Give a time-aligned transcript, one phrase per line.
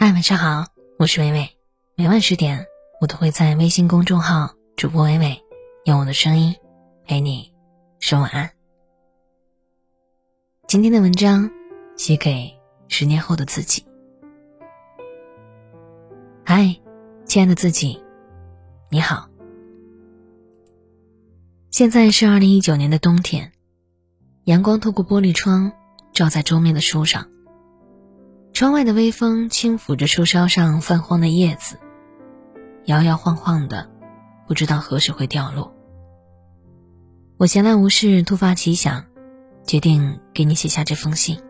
[0.00, 0.64] 嗨，晚上好，
[0.96, 1.50] 我是微微。
[1.96, 2.68] 每晚十点，
[3.00, 5.42] 我都会在微信公众号“主播微微”
[5.86, 6.54] 用我的声音
[7.04, 7.52] 陪你
[7.98, 8.48] 说晚安。
[10.68, 11.50] 今天的文章
[11.96, 12.56] 写给
[12.86, 13.84] 十年后的自己。
[16.44, 16.76] 嗨，
[17.24, 18.00] 亲爱的自己，
[18.90, 19.28] 你好。
[21.72, 23.50] 现在是二零一九年的冬天，
[24.44, 25.72] 阳光透过玻璃窗
[26.12, 27.28] 照在桌面的书上。
[28.52, 31.78] 窗外的微风轻抚着树梢上泛黄的叶子，
[32.86, 33.88] 摇摇晃晃的，
[34.48, 35.72] 不知道何时会掉落。
[37.36, 39.04] 我闲来无事，突发奇想，
[39.64, 41.40] 决定给你写下这封信。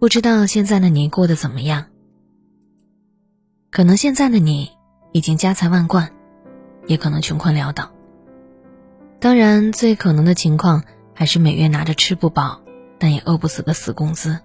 [0.00, 1.86] 不知道现在的你过得怎么样？
[3.70, 4.70] 可能现在的你
[5.12, 6.10] 已经家财万贯，
[6.88, 7.92] 也可能穷困潦倒。
[9.20, 10.82] 当然，最可能的情况
[11.14, 12.62] 还是每月拿着吃不饱，
[12.98, 14.40] 但也饿不死的死工资。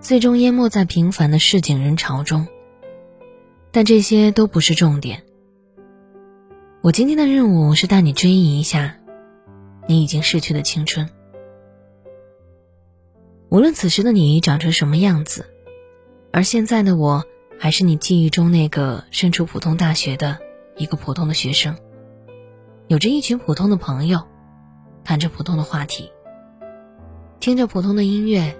[0.00, 2.46] 最终淹没在平凡的市井人潮中。
[3.70, 5.22] 但这些都不是重点。
[6.80, 8.96] 我今天的任务是带你追忆一下，
[9.86, 11.08] 你已经逝去的青春。
[13.50, 15.46] 无论此时的你长成什么样子，
[16.32, 17.24] 而现在的我
[17.58, 20.38] 还是你记忆中那个身处普通大学的
[20.76, 21.76] 一个普通的学生，
[22.86, 24.22] 有着一群普通的朋友，
[25.04, 26.10] 谈着普通的话题，
[27.40, 28.56] 听着普通的音乐。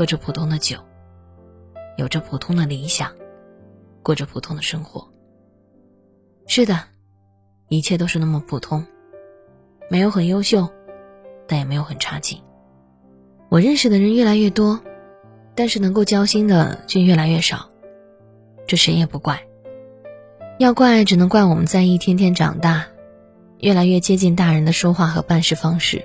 [0.00, 0.78] 喝着普通的酒，
[1.98, 3.12] 有着普通的理想，
[4.02, 5.06] 过着普通的生活。
[6.46, 6.84] 是的，
[7.68, 8.82] 一切都是那么普通，
[9.90, 10.66] 没有很优秀，
[11.46, 12.40] 但也没有很差劲。
[13.50, 14.80] 我认识的人越来越多，
[15.54, 17.68] 但是能够交心的却越来越少，
[18.66, 19.38] 这谁也不怪。
[20.58, 22.86] 要怪，只能怪我们在一天天长大，
[23.58, 26.02] 越来越接近大人的说话和办事方式。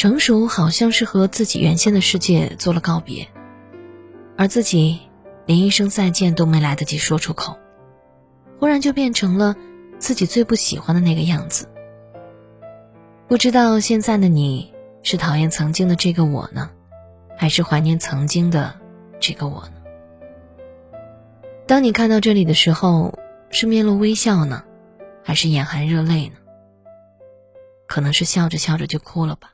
[0.00, 3.28] 成熟好像是和自己原先的世界做了告别，
[4.34, 4.98] 而自己
[5.44, 7.58] 连一声再见都没来得及说出口，
[8.58, 9.54] 忽然就变成了
[9.98, 11.68] 自己最不喜欢的那个样子。
[13.28, 16.70] 不知道现在的你是讨厌曾经的这个我呢，
[17.36, 18.80] 还是怀念曾经的
[19.20, 19.74] 这个我呢？
[21.66, 23.18] 当你看到这里的时候，
[23.50, 24.64] 是面露微笑呢，
[25.22, 26.36] 还是眼含热泪呢？
[27.86, 29.52] 可能是笑着笑着就哭了吧。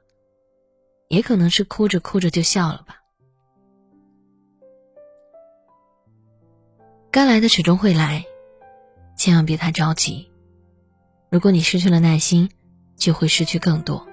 [1.09, 2.97] 也可能是哭着哭着就笑了吧。
[7.11, 8.25] 该来的始终会来，
[9.17, 10.31] 千万别太着急。
[11.31, 12.51] 如果你失去了耐心，
[12.97, 14.07] 就会失去更多。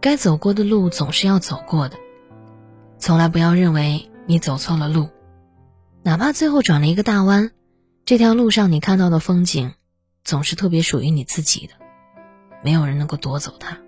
[0.00, 1.96] 该走过的路总是要走过的，
[2.98, 5.10] 从来不要认为你走错了路，
[6.02, 7.52] 哪怕最后转了一个大弯，
[8.04, 9.74] 这条路上你看到的风景，
[10.24, 11.74] 总是特别属于你自己的，
[12.64, 13.78] 没有人能够夺走它。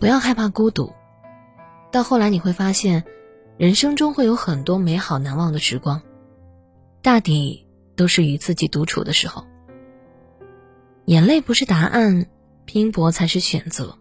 [0.00, 0.94] 不要害怕孤独，
[1.92, 3.04] 到后来你会发现，
[3.58, 6.00] 人生中会有很多美好难忘的时光，
[7.02, 9.44] 大抵都是与自己独处的时候。
[11.04, 12.26] 眼泪不是答案，
[12.64, 13.98] 拼搏才是选择。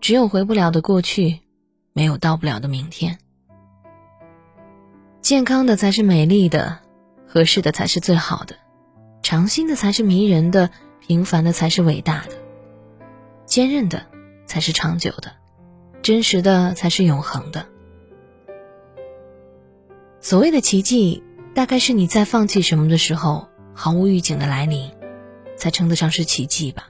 [0.00, 1.40] 只有回不了的过去，
[1.92, 3.18] 没有到不了的明天。
[5.20, 6.78] 健康的才是美丽的，
[7.26, 8.56] 合适的才是最好的，
[9.22, 12.32] 长新的才是迷人的，平凡的才是伟大的，
[13.44, 14.13] 坚韧的。
[14.54, 15.32] 才是长久的，
[16.00, 17.66] 真实的才是永恒的。
[20.20, 21.24] 所谓的奇迹，
[21.56, 24.92] 大概是你在放弃什么的时候，毫无预警的来临，
[25.56, 26.88] 才称得上是奇迹吧。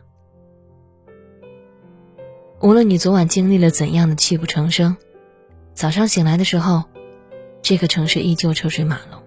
[2.61, 4.99] 无论你昨晚经历了怎样的泣不成声，
[5.73, 6.85] 早上醒来的时候，
[7.63, 9.23] 这个城市依旧车水马龙。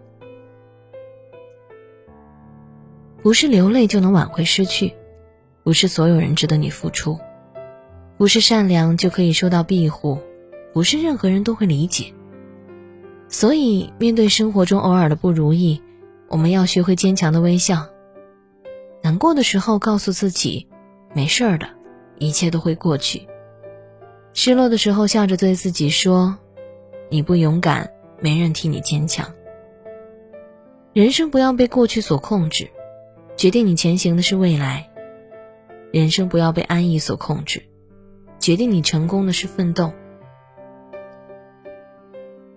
[3.24, 4.94] 不是流泪就能挽回失去，
[5.64, 7.20] 不是所有人值得你付出。
[8.18, 10.18] 不是善良就可以受到庇护，
[10.74, 12.14] 不是任何人都会理解。
[13.30, 15.82] 所以，面对生活中偶尔的不如意，
[16.28, 17.88] 我们要学会坚强的微笑。
[19.04, 20.68] 难过的时候，告诉自己
[21.14, 21.70] 没事儿的，
[22.18, 23.28] 一切都会过去。
[24.34, 26.36] 失落的时候，笑着对自己说
[27.10, 29.32] ：“你不勇敢，没人替你坚强。”
[30.94, 32.68] 人生不要被过去所控制，
[33.36, 34.90] 决定你前行的是未来。
[35.92, 37.62] 人生不要被安逸所控制。
[38.40, 39.92] 决定你成功的是奋斗。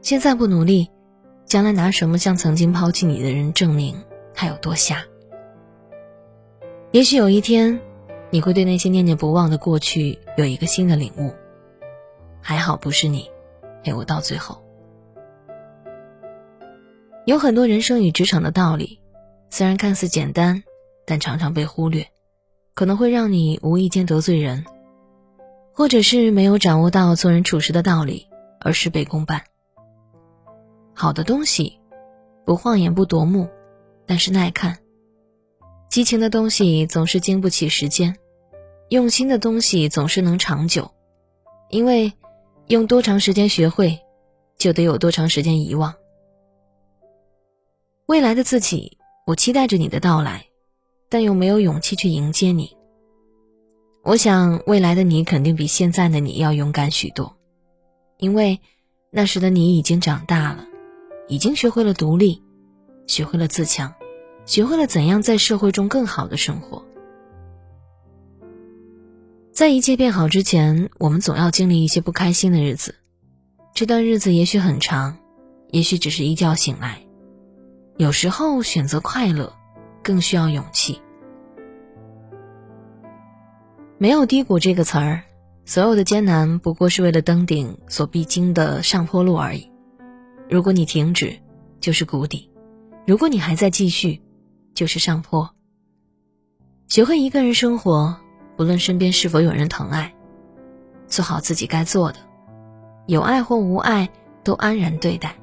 [0.00, 0.90] 现在不努力，
[1.44, 4.02] 将来拿什么向曾经抛弃你的人证明
[4.34, 5.04] 他有多瞎？
[6.90, 7.80] 也许有一天，
[8.30, 11.32] 你会对那些念念不忘的过去有一个新的领悟。
[12.40, 13.30] 还好不是你，
[13.84, 14.62] 陪我到最后。
[17.26, 19.00] 有很多人生与职场的道理，
[19.50, 20.64] 虽然看似简单，
[21.04, 22.06] 但常常被忽略，
[22.74, 24.64] 可能会让你无意间得罪人。
[25.80, 28.28] 或者是没有掌握到做人处事的道理，
[28.60, 29.42] 而事倍功半。
[30.92, 31.80] 好的东西，
[32.44, 33.48] 不晃眼不夺目，
[34.04, 34.74] 但是耐看；
[35.88, 38.14] 激情的东西总是经不起时间，
[38.90, 40.90] 用心的东西总是能长久。
[41.70, 42.12] 因为
[42.66, 44.00] 用多长时间学会，
[44.58, 45.94] 就得有多长时间遗忘。
[48.04, 50.44] 未来的自己，我期待着你的到来，
[51.08, 52.76] 但又没有勇气去迎接你。
[54.02, 57.36] 我想，未来的你肯定比现在的你要勇敢许多，
[58.16, 58.58] 因为
[59.10, 60.66] 那时的你已经长大了，
[61.28, 62.42] 已经学会了独立，
[63.06, 63.92] 学会了自强，
[64.46, 66.82] 学会了怎样在社会中更好的生活。
[69.52, 72.94] 在一切变好之前，我们总要经历一些不开心的日子，
[73.74, 75.18] 这段日子也许很长，
[75.72, 76.98] 也许只是一觉醒来。
[77.98, 79.52] 有时候选择快乐，
[80.02, 80.98] 更需要勇气。
[84.02, 85.24] 没有低谷这个词儿，
[85.66, 89.70] 所有的艰难不过是为了登顶所必经的上坡路而已。
[90.48, 91.38] 如果你停止，
[91.82, 92.48] 就是谷底；
[93.06, 94.22] 如果你还在继续，
[94.72, 95.50] 就是上坡。
[96.88, 98.16] 学会一个人生活，
[98.56, 100.14] 不论身边是否有人疼爱，
[101.06, 102.20] 做好自己该做的，
[103.06, 104.08] 有爱或无爱
[104.42, 105.36] 都安然对待。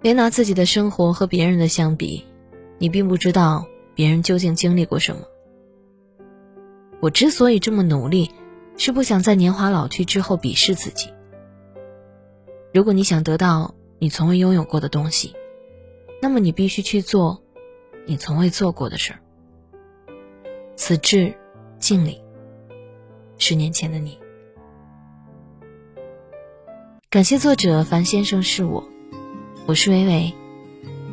[0.00, 2.24] 别拿自己的生活和别人的相比，
[2.78, 5.20] 你并不知道别人究竟经历过什么。
[7.00, 8.30] 我之所以这么努力，
[8.76, 11.12] 是不想在年华老去之后鄙视自己。
[12.74, 15.34] 如果你想得到你从未拥有过的东西，
[16.20, 17.42] 那么你必须去做
[18.06, 19.20] 你从未做过的事儿。
[20.76, 21.34] 此致
[21.78, 22.22] 敬礼。
[23.38, 24.18] 十年前的你。
[27.08, 28.86] 感谢作者樊先生是我。
[29.66, 30.34] 我是微微，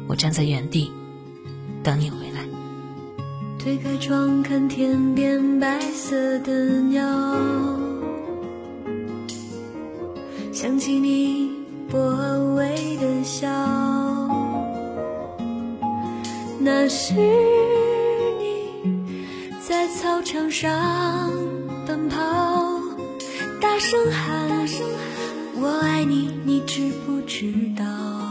[0.08, 0.92] 我站在原地
[1.82, 2.27] 等你回。
[3.68, 6.54] 推开窗看天边白色的
[6.84, 7.04] 鸟，
[10.54, 11.52] 想起你
[11.92, 12.00] 薄
[12.56, 13.50] 微的笑，
[16.62, 17.14] 那是
[18.40, 18.72] 你
[19.60, 21.30] 在操场上
[21.86, 22.16] 奔跑，
[23.60, 24.66] 大声喊
[25.60, 28.27] 我爱你，你知不知道？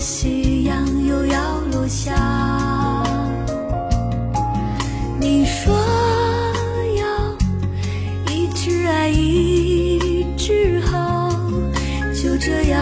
[0.00, 2.14] 夕阳又要落下。
[5.20, 5.74] 你说
[6.96, 11.30] 要一直爱一直好，
[12.14, 12.80] 就这样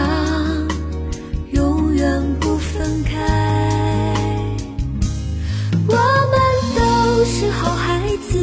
[1.51, 3.11] 永远不分开。
[5.87, 5.95] 我
[6.31, 6.39] 们
[6.77, 7.99] 都是好孩
[8.29, 8.39] 子。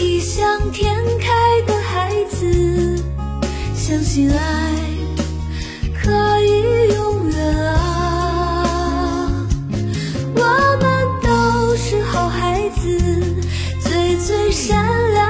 [0.00, 1.26] 异想天开
[1.66, 2.98] 的孩子，
[3.74, 4.36] 相信爱
[12.28, 12.98] 孩子，
[13.80, 15.25] 最最善良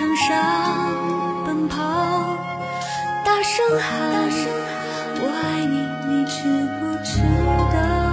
[0.00, 1.76] 场上奔跑，
[3.22, 4.30] 大声喊
[5.20, 5.76] 我爱你，
[6.08, 6.38] 你知
[6.80, 7.20] 不知
[7.76, 8.09] 道？